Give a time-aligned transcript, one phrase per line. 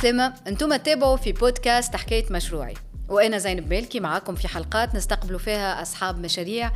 [0.00, 2.74] عسلامة أنتم تتابعوا في بودكاست حكاية مشروعي.
[3.08, 6.72] وأنا زينب مالكي معاكم في حلقات نستقبلوا فيها أصحاب مشاريع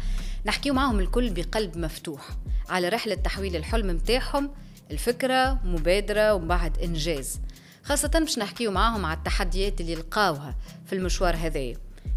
[0.47, 2.29] نحكيو معهم الكل بقلب مفتوح
[2.69, 4.51] على رحلة تحويل الحلم متاعهم
[4.91, 7.41] الفكرة مبادرة ومن بعد إنجاز.
[7.85, 10.57] خاصة باش نحكيو معاهم على التحديات اللي لقاوها
[10.87, 11.77] في المشوار هذايا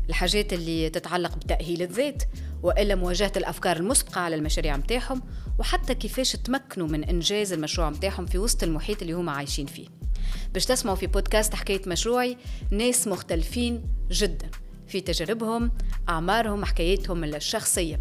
[0.10, 2.24] الحاجات اللي تتعلق بتأهيل الذات
[2.64, 5.22] وإلا مواجهة الأفكار المسبقة على المشاريع متاعهم
[5.60, 10.07] وحتى كيفاش تمكنوا من إنجاز المشروع متاعهم في وسط المحيط اللي هما عايشين فيه.
[10.54, 12.38] باش تسمعوا في بودكاست حكاية مشروعي
[12.72, 14.50] ناس مختلفين جدا.
[14.88, 15.72] في تجاربهم
[16.10, 18.00] أعمارهم حكايتهم الشخصية.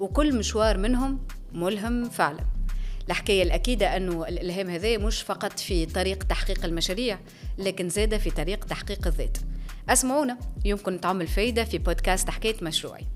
[0.00, 2.44] وكل مشوار منهم ملهم فعلا.
[3.08, 7.18] الحكاية الأكيدة أنه الإلهام هذا مش فقط في طريق تحقيق المشاريع
[7.58, 9.38] لكن زادة في طريق تحقيق الذات.
[9.88, 13.06] أسمعونا يمكن تعمل فايدة في بودكاست حكاية مشروعي.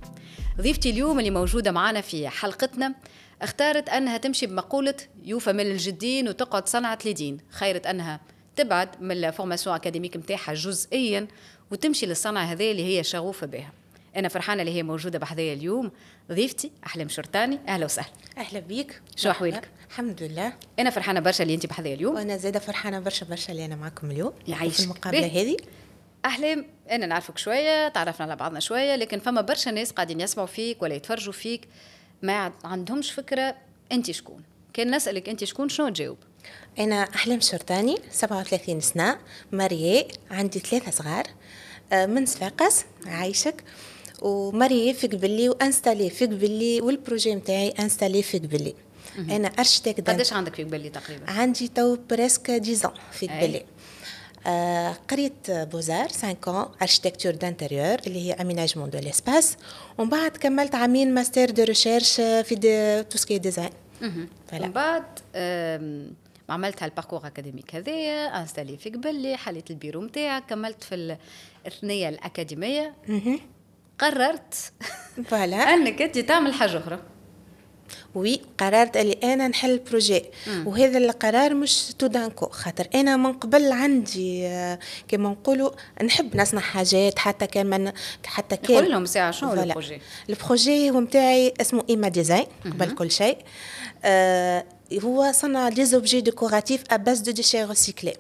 [0.61, 2.95] ضيفتي اليوم اللي موجودة معنا في حلقتنا
[3.43, 4.95] اختارت أنها تمشي بمقولة
[5.25, 8.21] يوفى من الجدين وتقعد صنعة لدين خيرت أنها
[8.63, 11.29] تبعد من ال formation académique نتاعها جزئيا
[11.71, 13.73] وتمشي للصنعة هذه اللي هي شغوفة بها.
[14.17, 15.91] أنا فرحانة اللي هي موجودة بحذايا اليوم.
[16.33, 18.09] ضيفتي احلام شرطاني أهلا وسهلا.
[18.39, 19.03] أهلا بيك.
[19.17, 20.53] شو أحوالك؟ الحمد لله.
[20.79, 22.15] أنا فرحانة برشا اللي أنت بحذايا اليوم.
[22.15, 24.33] وأنا زاده فرحانة برشا برشا اللي أنا معكم اليوم.
[24.49, 25.57] يعيش في المقابلة هذه.
[26.25, 30.83] احلام أنا نعرفك شوية تعرفنا على بعضنا شوية لكن فما برشا ناس قاعدين يسمعوا فيك
[30.83, 31.69] ولا يتفرجوا فيك.
[32.23, 33.57] ما عندهمش فكرة
[33.93, 34.43] أنت شكون.
[34.73, 36.19] كان نسألك أنت شكون شنو تجاوب؟
[36.79, 39.19] أنا أحلام شرطاني 37 سنة
[39.53, 41.25] mariée عندي ثلاثة صغار.
[41.93, 43.65] آه، من صفاقس عايشك.
[44.23, 48.75] و mariée في قبلي و installée في قبلي وال projet نتاعي installée في قبلي
[49.19, 53.65] أنا أرشتك قداش عندك في قبلي تقريبا؟ عندي تو presque 10 في قبلي
[54.47, 56.49] آه قريت beaux-arts 5 ans
[56.83, 59.57] architecture d'intérieur اللي هي aménagement de l'espace
[59.99, 63.71] ومن بعد كملت عامين master de recherche في de tout ce qui design
[64.53, 65.05] من بعد
[66.51, 71.17] عملت هال parcours académique هذايا installée في قبلي حليت البيرو نتاعك كملت في
[71.67, 72.95] الثنيه الأكاديمية.
[73.99, 74.73] قررت
[75.25, 75.57] voilà.
[75.75, 76.99] أنك انت تعمل حاجة أخرى.
[78.15, 80.23] oui قررت اللي أنا نحل projet
[80.67, 84.49] وهذا القرار مش تو donc خاطر أنا من قبل عندي
[85.09, 85.71] كما نقولوا
[86.03, 87.93] نحب نصنع حاجات حتى كان من
[88.27, 90.01] حتى كان قول لهم ساعة شنو ال projet؟
[90.31, 93.39] ال projet هو نتاعي اسمه إيما ديزاين قبل كل شيء.
[94.05, 94.65] آه
[95.05, 98.15] هو صنع les objets décoratifs à base de déchets recyclés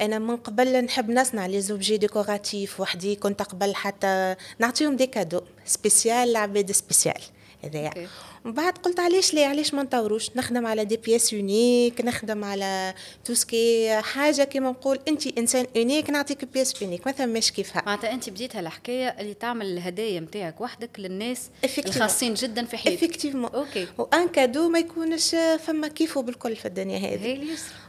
[0.00, 5.40] أنا من قبل نحب نصنع les objets décoratifs وحدي كنت قبل حتى نعطيهم des cadeaux
[5.66, 7.20] spéciales لعباد spéciales
[7.64, 8.08] هذايا.
[8.44, 12.94] ومن بعد قلت علاش ليه؟ علاش ما نطوروش؟ نخدم على des pièces uniques نخدم على
[13.24, 17.82] tout ce qui حاجة كيما نقول انت إنسان unique نعطيك pièce unique ما ثماش كيفها.
[17.86, 23.04] معناتها انت بديتها الحكاية اللي تعمل الهدايا نتاعك وحدك للناس الخاصين جدا في حياتك.
[23.04, 23.86] effectivement okay.
[23.98, 25.36] و un cadeau ما يكونش
[25.66, 27.48] فما كيفه بالكل في الدنيا هذه.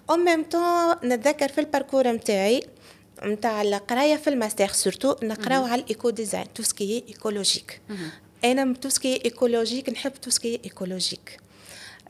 [0.10, 2.64] au même temps نتذكر في ال parcours نتاعي
[3.24, 7.82] نتاع القراية في ال master surtout نقراو على ال éco-design tout ce qui écologique
[8.46, 11.40] أنا tout ce qui écologique نحب tout ce qui écologique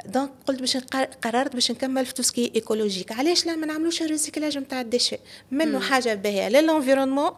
[0.06, 0.78] donc قلت باش
[1.24, 4.82] قررت باش نكمل في tout ce qui écologique علاش لا؟ ما نعملوش ال recyclage نتاع
[4.82, 5.18] ال déchets
[5.52, 7.32] منه حاجة باهية لل environnement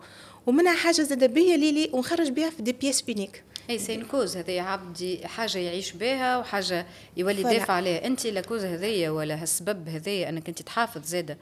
[0.46, 4.62] ومنها حاجة زادة باهيه ليلي ونخرج بها في des pièces uniques et cette cause هذه
[4.62, 6.86] عبدي حاجة يعيش بها وحاجة
[7.18, 8.06] يولي دافع عليها.
[8.06, 11.38] أنت la cause هذيا ولا هالسبب هذيا أنك أنت تحافظ زادة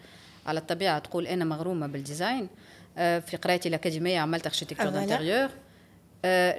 [0.45, 2.47] على الطبيعة تقول أنا مغرومة بال design
[2.97, 5.49] آه، في قرايتي الأكاديمية عملت architecture d'intérieur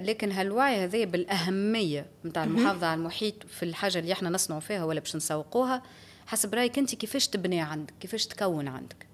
[0.01, 5.01] لكن هالوعي هذا بالأهمية نتاع المحافظة على المحيط في الحاجة اللي إحنا نصنعوا فيها ولا
[5.01, 5.83] باش نسوقوها
[6.27, 9.10] حسب رأيك أنت كيفاش تبني عندك؟ كيفاش تكون عندك؟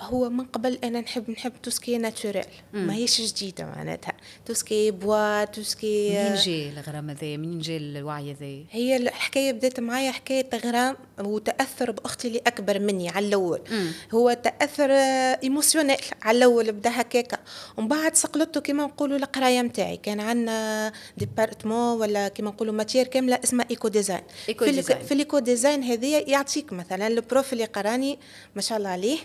[0.00, 2.44] هو من قبل أنا نحب نحب توسكي ناتوريل.
[2.72, 4.12] ما هيش جديدة معناتها.
[4.46, 10.10] توسكي بوا توسكي منين جاي الغرام هذا منين جاي الوعي هذا هي الحكاية بدات معايا
[10.10, 13.60] حكاية غرام وتأثر بأختي اللي أكبر مني على الأول.
[14.14, 14.90] هو تأثر
[15.42, 17.38] émotionnel على الأول بدا هكاكا.
[17.76, 23.40] ومن بعد سقلته كما نقولوا القراية نتاعي كان عندنا département ولا كما نقولوا matière كاملة
[23.44, 25.02] اسمها éco-design éco في, design.
[25.02, 28.18] في ال éco-design هذه يعطيك مثلا ال prof اللي قراني
[28.56, 29.18] ما شاء الله عليه.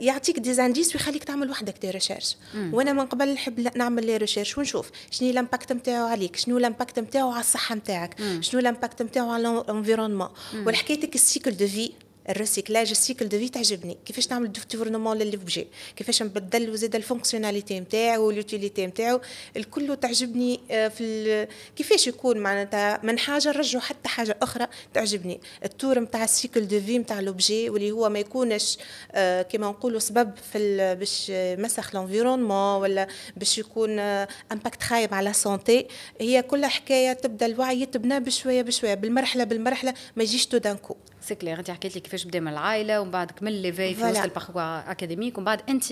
[0.00, 2.36] يعطيك des indices ويخليك تعمل وحدك des recherches
[2.72, 6.64] وأنا من قبل نحب نعمل les recherches ونشوف شنو ال impact نتاعو عليك شنو ال
[6.64, 10.28] impact نتاعو على الصحة نتاعك شنو ال impact نتاعو على ال environnement
[10.66, 11.92] والحكايتك ال cycle de vie
[12.28, 13.96] ال recyclage ال cycle de vie تعجبني.
[14.06, 15.66] كيفاش نعمل détournement لل objet
[15.96, 19.20] كيفاش نبدل وزيد ال fonctionnalité نتاعو وال utilité نتاعو؟
[19.56, 25.40] الكل تعجبني آه، في كيفاش يكون؟ معناتها من حاجة نرجعوا حتى حاجة أخرى تعجبني.
[25.64, 28.78] التور نتاع ال cycle de vie نتاع l'objet واللي هو ما يكونش
[29.12, 35.32] آه، كما نقولوا سبب في باش مسخ l'environnement ولا باش يكون impact آه، خايب على
[35.32, 35.86] santé
[36.20, 40.96] هي كل حكاية تبدأ الوعي يتبنى بشوية بشوية بالمرحلة بالمرحلة ما يجيش tout d'un coup
[41.22, 44.04] c'est clair انت حكيت لي كيفاش بدا من العائلة ومن بعد كمل لي في في
[44.04, 45.84] وسط ال parcours académique ومن بعد انت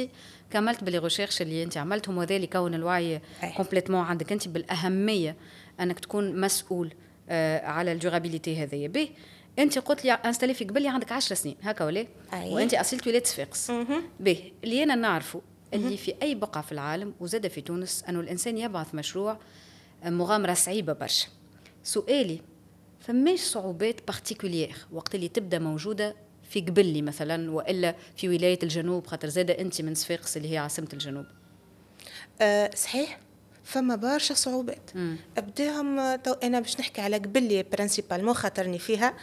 [0.51, 3.21] كملت بال les recherches اللي انت عملتهم وهذا اللي كون الوعي
[3.57, 5.37] complètement عندك انت بالأهمية
[5.81, 6.95] أنك تكون مسؤول
[7.29, 9.09] آه على ال durabilité هذايا به
[9.59, 11.57] انت قلت لي installé في قبل عندك 10 سنين.
[11.63, 12.07] هكا ولا.
[12.33, 13.73] وانت أصلا ولاد صفاقس
[14.21, 15.43] به اللي أنا نعرفه
[15.75, 19.39] اللي في أي بقعة في العالم وزاد في تونس أنه الإنسان يبعث مشروع
[20.05, 21.29] آه، مغامرة صعيبة برشا.
[21.85, 22.41] سؤالي
[23.01, 26.17] فماش صعوبات particulières وقت اللي تبدأ موجودة
[26.51, 30.89] في قبلي مثلا وإلا في ولاية الجنوب خاطر زادة أنت من صفاقس اللي هي عاصمة
[30.93, 31.27] الجنوب.
[32.41, 33.21] أه صحيح.
[33.65, 34.91] فما برشا صعوبات.
[35.39, 39.15] أبداهم تو أنا باش نحكي على قبلي principalement خاطرني فيها.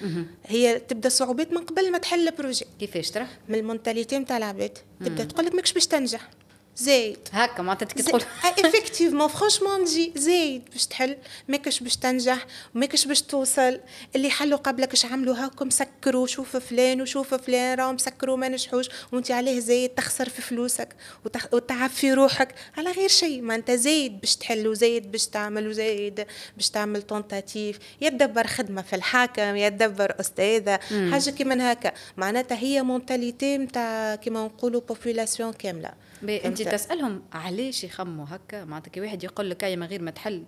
[0.46, 4.38] هي تبدأ صعوبات من قبل ما تحل ال projet كيفاش ترى؟ من ال mentalité نتاع
[4.38, 4.78] العباد.
[5.00, 6.30] تبدأ تقول لك ماكش باش تنجح.
[6.78, 8.22] زايد هكا معناتها تقول.
[8.44, 12.46] effectivement franchement نجي زايد باش تحل ماكش باش تنجح
[12.76, 13.80] وماكش باش توصل.
[14.16, 18.90] اللي حلوا قبلك اش عملوا؟ هاكم سكروا شوف فلان وشوف فلان راهم سكروا ما نجحوش.
[19.12, 20.96] وانت عليه زايد تخسر في فلوسك
[21.26, 21.54] وتخ...
[21.54, 22.56] وتعب في روحك.
[22.78, 26.26] على غير شيء ما انت زايد باش تحل وزايد باش تعمل وزايد
[26.58, 30.80] باش تعمل tentative يدبر خدمة في الحاكم يدبر أستاذة.
[31.12, 31.92] حاجة كيما هكا.
[32.18, 35.92] معناتها هي mentalité نتاع كيما نقولوا population كاملة.
[36.24, 40.44] انت تسالهم علاش يخموا هكا؟ معناتها كي واحد يقول لك من غير ما تحل.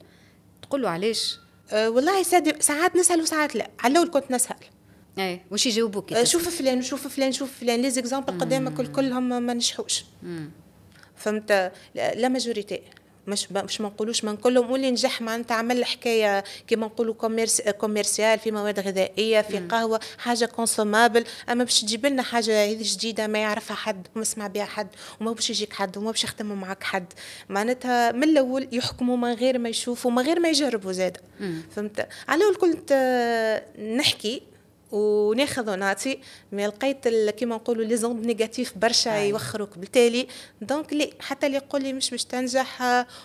[0.61, 1.39] تقول له علاش
[1.71, 2.23] أه والله
[2.59, 3.69] ساعات نسأل وساعات لا.
[3.79, 4.55] على الأول كنت نسأل.
[5.19, 7.81] اي وش يجاوبوك؟ أه شوف فلان شوف فلان شوف فلان.
[7.81, 10.05] les exemples قدامك الكل ما نجحوش
[11.15, 12.81] فهمت؟ la majorité
[13.29, 18.39] مش مش ما نقولوش من كلهم واللي نجح معناتها عمل حكايه كيما نقولوا commerce commercial
[18.39, 23.39] في مواد غذائية في قهوة حاجة consommable أما باش تجيب لنا حاجة هذه جديدة ما
[23.39, 24.87] يعرفها حد وما يسمع بها حد
[25.21, 27.13] وما باش يجيك حد وما باش يخدموا معك حد
[27.49, 31.17] معناتها من الأول يحكموا من غير ما يشوفوا من غير ما يجربوا زاد.
[31.75, 32.93] فهمت؟ على الأول كنت
[33.97, 34.41] نحكي
[34.91, 36.19] وناخذ ونعطي
[36.51, 40.27] mais لقيت كيما نقولوا les ondes négatives برشا يوخروك بالتالي.
[40.61, 42.81] donc لي حتى اللي يقول لي مش باش تنجح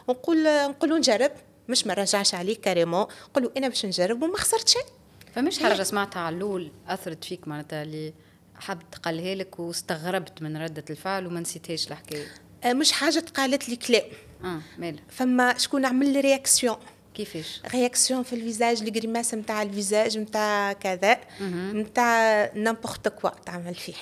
[0.08, 1.31] نقول نقولوا نجرب.
[1.69, 4.82] مش ما نرجعش عليك carrément نقولوا أنا باش نجرب وما خسرت شيء
[5.34, 8.12] فمش حاجة سمعتها على الأول أثرت فيك معناتها اللي
[8.56, 12.26] حبت تقالها لك واستغربت من ردة الفعل وما نسيتهاش الحكاية.
[12.64, 14.02] أه، مش حاجة تقالت لي كلام
[14.44, 16.76] آه أما فما شكون عمل لي réaction.
[17.14, 21.20] كيفاش؟ réaction في ال visage ال grimaces نتاع ال visage نتاع كذا
[21.72, 23.94] نتاع n'importe quoi تعمل فيه.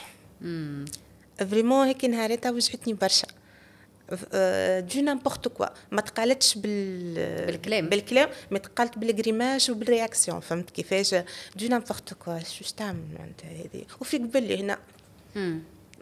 [1.50, 3.26] vraiment هيك نهارتها وجعتني برشا.
[4.80, 7.14] de n'importe quoi ما تقالتش بال
[7.46, 7.88] بالكلام.
[7.88, 10.40] بالكلام ما تقالت بال grimace وبال réaction.
[10.40, 11.14] فهمت كيفاش؟
[11.56, 14.78] de n'importe quoi شو تعمل أنت هذه؟ وفي قبل هنا.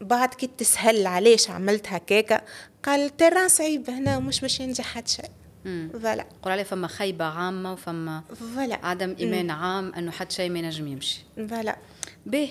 [0.00, 2.40] بعد كي تسأل علاش عملت هكاكا
[2.82, 5.30] قال terrain صعيب هنا مش باش ينجح حد شيء
[5.64, 6.26] voilà.
[6.46, 8.22] عليه فما خيبة عامة وفما
[8.54, 8.86] voilà.
[8.86, 9.50] عدم إيمان مم.
[9.50, 11.22] عام إنه حد شيء ما ينجم يمشي.
[11.36, 11.76] voilà.
[12.26, 12.50] به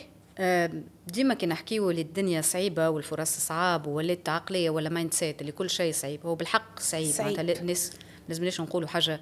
[1.08, 5.94] ديما كي نحكيو اللي الدنيا صعيبة والفرص صعاب ولات عقلية ولا mindset اللي كل شيء
[5.94, 7.14] صعيب هو بالحق صعيب.
[7.20, 7.94] معناتها الناس
[8.30, 9.20] لازمناش نقولوا حاجة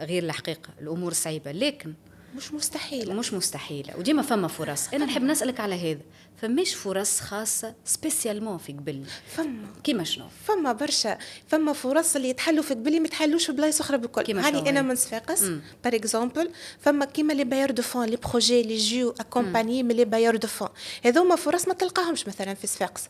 [0.00, 1.52] غير الحقيقة الأمور صعيبة.
[1.52, 1.94] لكن
[2.36, 3.14] مش مستحيلة.
[3.14, 3.96] مش مستحيلة.
[3.98, 4.88] وديما فما فرص.
[4.94, 6.00] أنا نحب نسألك على هذا.
[6.36, 9.04] فماش فرص خاصة spécialement في قبل
[9.36, 9.68] فما.
[9.84, 11.18] كيما شنو؟ فما برشا.
[11.48, 14.94] فما فرص اللي يتحلوا في قبل ما يتحلوش في بلايص أخرى بكل هاني أنا من
[14.94, 15.42] صفاقس
[15.84, 16.50] par exemple
[16.80, 20.48] فما كيما les bailleurs de fonds les projets اللي يجيو accompagnés من les bailleurs de
[20.48, 20.68] fonds
[21.04, 23.08] هذوما فرص ما تلقاهمش مثلا في صفاقس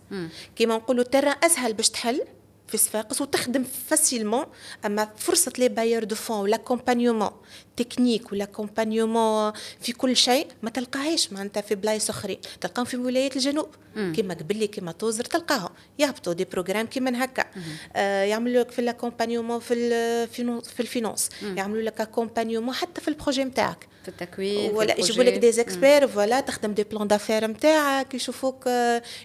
[0.57, 2.21] كيما نقولوا ترى أسهل باش تحل.
[2.71, 4.45] في صفاقس وتخدم facilement
[4.87, 7.31] اما فرصه les bailleurs de fonds و l'accompagnement
[7.77, 13.37] technique و l'accompagnement في كل شيء ما تلقاهاش معناتها في بلايص اخرين تلقاهم في ولايات
[13.37, 13.69] الجنوب
[14.13, 17.45] كيما قبلي كيما توزر تلقاهم يهبطوا des programmes كيما هكا
[17.97, 20.27] آه يعملوا لك في l'accompagnement في
[20.63, 25.25] في ال finance يعملوا لك accompagnement حتى في ال projet نتاعك في التكوين ولا يجيبوا
[25.25, 28.69] لك دي زيكسبير voilà تخدم des plans d'affaires نتاعك يشوفوك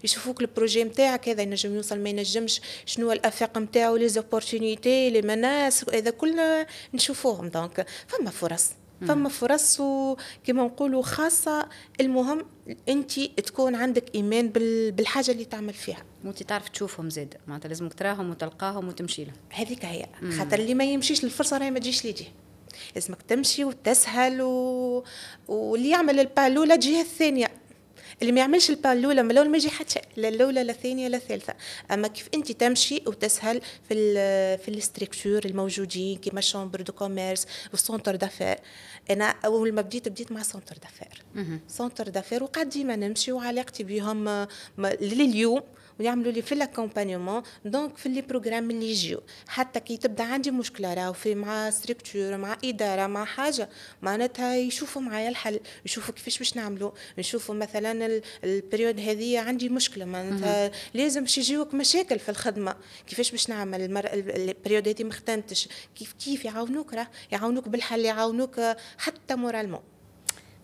[0.03, 5.21] يشوفوك ال projet نتاعك هذا ينجم يوصل ما ينجمش شنو الافاق نتاعو les opportunités les
[5.21, 11.69] menaces هذا كله نشوفوهم donc فما فرص فما فرص وكما نقولوا خاصة
[12.01, 12.45] المهم
[12.89, 18.29] انت تكون عندك ايمان بالحاجة اللي تعمل فيها وانت تعرف تشوفهم زاد معناتها لازمك تراهم
[18.29, 20.05] وتلقاهم وتمشي لهم هذيك هي
[20.37, 22.27] خاطر اللي ما يمشيش للفرصة راهي ما تجيش ليجي
[22.95, 25.03] لازمك تمشي وتسأل و...
[25.47, 27.47] واللي يعمل ال pas الأولى تجيه الثانية.
[28.21, 31.07] اللي ما يعملش ال pas الأولى من الأول ما يجي حتى لا الأولى لا الثانية
[31.07, 31.53] لا الثالثة.
[31.91, 36.93] أما كيف أنت تمشي وتسأل في ال في ال structures الموجودين كيما ال chambre de
[36.93, 38.57] commerce وال centre d'affaires.
[39.09, 41.23] أنا أول ما بديت بديت مع centre d'affaires.
[41.67, 44.47] centre d'affaires وقاعد ديما نمشي وعلاقتي بهم
[45.01, 45.61] لليوم.
[45.99, 49.21] ويعملوا لي في ال accompagnement donc في les programmes اللي يجيو.
[49.47, 53.69] حتى كي تبدا عندي مشكلة راهو في مع structure مع إدارة مع حاجة
[54.01, 60.05] معناتها يشوفوا معايا الحل يشوفوا كيفاش باش نعملوا نشوفوا مثلا ال période هذه عندي مشكلة
[60.05, 62.75] معناتها لازم باش يجيوك مشاكل في الخدمة.
[63.07, 64.05] كيفاش باش نعمل؟ المر...
[64.13, 68.61] ال période هذه ما خدمتش كيف كيف يعاونوك؟ راه يعاونوك بالحل يعاونوك
[68.97, 69.81] حتى moralement.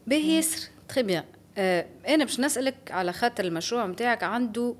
[0.07, 1.23] باهي ياسر تري bien
[1.57, 4.75] آه أنا باش نسألك على خاطر المشروع نتاعك عنده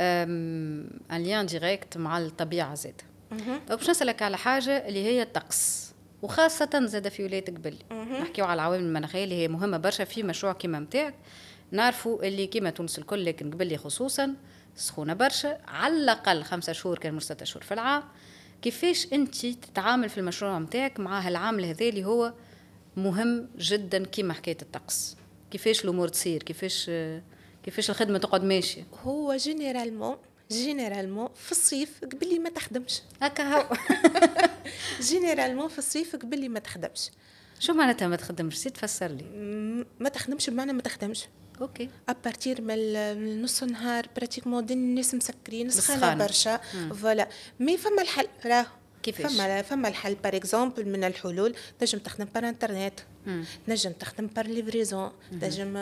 [0.00, 3.00] un lien direct مع الطبيعة زاد.
[3.68, 7.76] donc باش نسألك على حاجة اللي هي الطقس وخاصة زاد في ولاية قبلي.
[8.22, 11.14] نحكيو على العوامل المناخية اللي هي مهمة برشا في مشروع كيما نتاعك
[11.70, 14.34] نعرفوا اللي كيما تونس الكل لكن قبلي خصوصا
[14.76, 15.58] سخونة برشا.
[15.68, 18.02] على الأقل خمسة شهور كان ستة أشهر في العام.
[18.62, 22.32] كيفاش أنت تتعامل في المشروع نتاعك مع هالعامل هذا اللي هو
[22.96, 25.16] مهم جدا كيما حكاية الطقس؟
[25.50, 26.90] كيفاش الأمور تصير؟ كيفاش
[27.64, 30.16] كيفاش الخدمة تقعد ماشية؟ هو généralement
[30.50, 33.02] généralement في الصيف قبلي ما تخدمش.
[33.22, 33.76] هكا هو.
[35.08, 37.10] généralement في الصيف قبلي ما تخدمش.
[37.58, 39.24] شو معناتها ما تخدمش؟ سي تفسر لي.
[40.00, 41.24] ما تخدمش بمعنى ما تخدمش.
[41.60, 41.88] OK.
[42.08, 46.56] à partir من نص النهار pratiquement الناس مسكرين سخانة برشا.
[47.02, 47.28] voilà
[47.60, 48.28] mais فما الحل.
[48.46, 48.66] راه
[49.04, 50.14] كيفاش؟ فما فما الحل.
[50.14, 53.00] par exemple من الحلول تنجم تخدم par internet
[53.66, 55.72] تنجم تخدم par livraison تنجم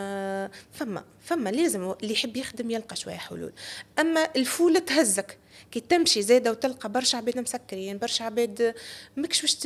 [0.73, 3.51] فما فما لازم اللي يحب يخدم يلقى شوية حلول.
[3.99, 5.37] أما ال foule تهزك.
[5.71, 8.75] كي تمشي زاده وتلقى برشا عباد مسكرين برشا عباد
[9.17, 9.57] ماكش باش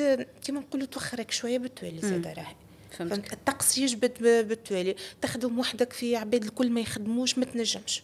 [0.44, 2.56] كيما نقولوا توخرك شوية بالتوالي زاده راهي.
[2.92, 4.96] فهمت؟ الطقس يجبد بالتوالي.
[5.22, 8.04] تخدم وحدك في عباد الكل ما يخدموش ما تنجمش.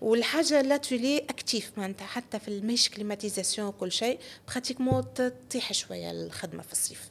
[0.00, 6.72] والحاجة لاتولي actif معناتها حتى في الميش climatisation وكل شيء pratiquement تطيح شوية الخدمة في
[6.72, 7.08] الصيف.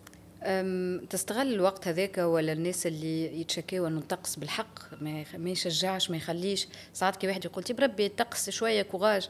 [1.10, 4.80] تستغل الوقت هذاك ولا الناس اللي يتشكاو إنه الطقس بالحق
[5.38, 9.30] ما يشجعش ما يخليش؟ ساعات كي واحد يقول بربي الطقس شوية courage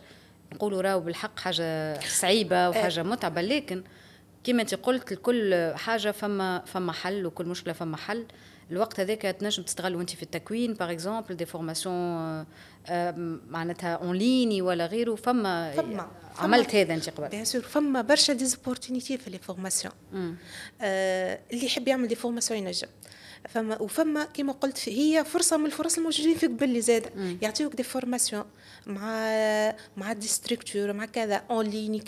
[0.53, 3.83] نقولوا راهو بالحق حاجة صعيبة وحاجة متعبة لكن
[4.43, 8.25] كما انت قلت لكل حاجة فما فما حل وكل مشكلة فما حل.
[8.71, 12.45] الوقت هذاك تنجم تستغل وانت في التكوين par exemple des formations
[13.49, 15.15] معناتها en ligne ولا غيره.
[15.15, 16.07] فما, فما.
[16.37, 17.29] عملت هذا أنت قبل.
[17.29, 19.93] bien sûr فما برشا des opportunités في les formations
[20.81, 22.87] آه اللي يحب يعمل des formations ينجم.
[23.49, 28.43] فما وفما كما قلت هي فرصة من الفرص الموجودين في قبلي زاد يعطيوك des formations
[28.85, 29.29] مع
[29.97, 31.99] مع des structures مع كذا en ligne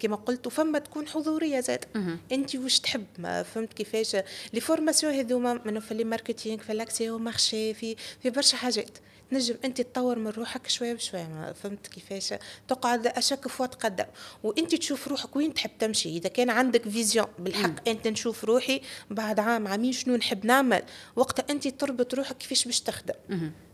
[0.00, 0.46] كما قلت.
[0.46, 1.84] وفما تكون حضورية زاد
[2.32, 4.16] أنت واش تحب؟ ما فهمت كيفاش.
[4.52, 8.98] les formations هذوما منو في le marketing في l'accès marché في في برشا حاجات.
[9.30, 12.34] تنجم أنت تطور من روحك شوية بشوية فهمت كيفاش؟
[12.68, 14.06] تقعد à chaque fois تقدم.
[14.42, 16.16] وأنت تشوف روحك وين تحب تمشي.
[16.16, 17.88] إذا كان عندك vision بالحق.
[17.88, 20.82] أنت نشوف روحي بعد عام عامين شنو نحب نعمل؟
[21.16, 23.14] وقتها أنت تربط روحك كيفاش باش تخدم.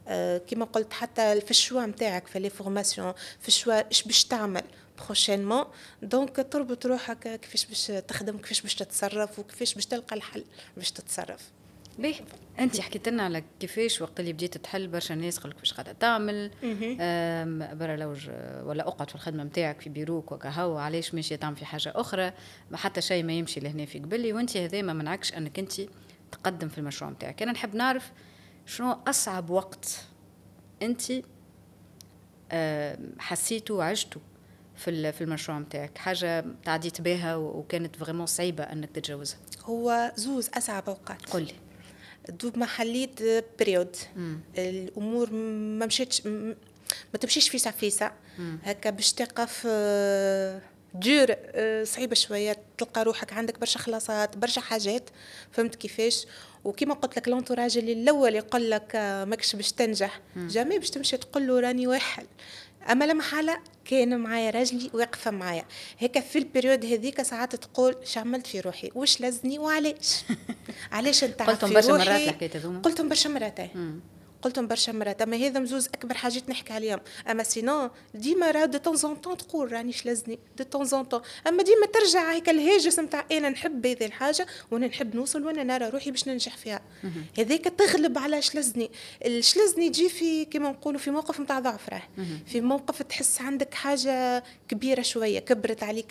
[0.09, 4.03] آه كما قلت حتى في ال choix نتاعك في les formations في ال choix إيش
[4.03, 4.63] باش تعمل
[5.07, 5.65] prochainement
[6.03, 10.45] donc تربط روحك كيفاش باش تخدم كيفاش باش تتصرف وكيفاش باش تلقى الحل
[10.77, 11.41] باش تتصرف.
[11.99, 12.15] باهي
[12.59, 16.51] أنت حكيت لنا على كيفاش وقت اللي بديت تحل برشا ناس قالك واش قاعدة تعمل
[17.79, 18.31] برا لوج
[18.65, 22.33] ولا أقعد في الخدمة نتاعك في بيروك وكهو علاش ماشيه تعمل في حاجة أخرى؟
[22.71, 25.73] ما حتى شيء ما يمشي لهنا في قبلي وأنت هذا ما منعكش أنك أنت
[26.33, 28.13] تقدم في المشروع نتاعك أنا نحب نعرف
[28.67, 30.05] شنو أصعب وقت
[30.83, 31.03] أنت
[33.19, 34.21] حسيتوا وعشتوا
[34.77, 39.39] في في المشروع نتاعك حاجة تعديت بها وكانت vraiment صعيبة أنك تتجاوزها.
[39.65, 41.31] هو زوز أصعب أوقات.
[41.31, 41.55] قل لي.
[42.29, 43.21] دوب ما حليت
[43.61, 43.97] période
[44.59, 48.13] الأمور ما مشيتش ما تمشيش فيسع فيسع
[48.63, 49.67] هكا باش تقف
[50.95, 51.35] دور
[51.85, 52.57] صعيبة شوية.
[52.79, 55.11] تلقى روحك عندك برشا خلاصات برشا حاجات.
[55.53, 56.27] فهمت كيفاش؟
[56.65, 58.97] وكما قلت لك l'entourage اللي الأول يقول لك
[59.29, 60.21] ماكش باش تنجح.
[60.37, 62.27] jamais باش تمشي تقول له راني واحد.
[62.91, 65.65] أما لما حالة كان معايا راجلي واقفة معايا.
[65.99, 70.23] هيك في ال période هذيك ساعات تقول شو عملت في روحي؟ وش لزني وعلاش؟
[70.93, 72.81] علاش أنت قلتهم برشا مرات الحكاية هذوما.
[72.81, 73.61] قلتهم برشا مرات
[74.43, 78.79] قلتهم برشا مرات أما هذوما زوز أكبر حاجات نحكي عليهم أما sinon ديما راه de
[78.79, 82.99] temps en temps تقول راني شلزني de temps en temps أما ديما ترجع هيك الهاجس
[82.99, 86.81] نتاع أنا نحب هذه الحاجة وأنا نحب نوصل وأنا نرى روحي باش ننجح فيها.
[87.39, 88.91] هذيك تغلب على شلزني
[89.27, 92.03] الشلزني يجي في كما نقولوا في موقف نتاع ضعف راه.
[92.47, 96.07] في موقف تحس عندك حاجة كبيرة شوية كبرت عليك